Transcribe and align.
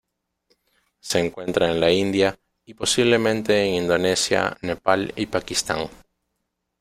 Se 0.99 1.19
encuentra 1.19 1.69
en 1.69 1.79
la 1.79 1.91
India, 1.91 2.39
y 2.65 2.73
posiblemente 2.73 3.63
en 3.65 3.83
Indonesia, 3.83 4.57
Nepal 4.63 5.13
y 5.15 5.27
Pakistán. 5.27 5.89